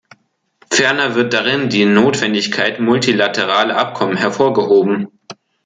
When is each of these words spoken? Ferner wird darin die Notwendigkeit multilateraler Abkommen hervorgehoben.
Ferner 0.71 1.13
wird 1.13 1.31
darin 1.31 1.69
die 1.69 1.85
Notwendigkeit 1.85 2.79
multilateraler 2.79 3.77
Abkommen 3.77 4.17
hervorgehoben. 4.17 5.09